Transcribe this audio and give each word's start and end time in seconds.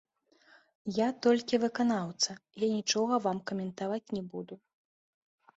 Я 0.95 1.09
толькі 1.25 1.59
выканаўца, 1.65 2.31
я 2.65 2.71
нічога 2.77 3.13
вам 3.27 3.45
каментаваць 3.53 4.05
не 4.19 4.23
буду. 4.33 4.55